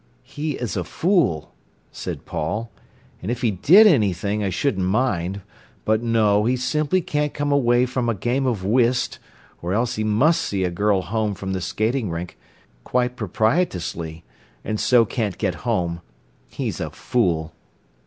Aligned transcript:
"He 0.23 0.53
is 0.53 0.75
a 0.75 0.83
fool," 0.83 1.53
said 1.91 2.25
Paul. 2.25 2.71
"And 3.21 3.29
if 3.29 3.43
he 3.43 3.51
did 3.51 3.85
anything 3.85 4.43
I 4.43 4.49
shouldn't 4.49 4.87
mind. 4.87 5.41
But 5.85 6.01
no, 6.01 6.45
he 6.45 6.57
simply 6.57 7.01
can't 7.01 7.35
come 7.35 7.51
away 7.51 7.85
from 7.85 8.09
a 8.09 8.15
game 8.15 8.47
of 8.47 8.63
whist, 8.65 9.19
or 9.61 9.73
else 9.73 9.97
he 9.97 10.03
must 10.03 10.41
see 10.41 10.63
a 10.63 10.71
girl 10.71 11.03
home 11.03 11.35
from 11.35 11.53
the 11.53 11.61
skating 11.61 12.09
rink—quite 12.09 13.15
proprietously—and 13.15 14.79
so 14.79 15.05
can't 15.05 15.37
get 15.37 15.53
home. 15.69 16.01
He's 16.49 16.79
a 16.79 16.89
fool." 16.89 17.53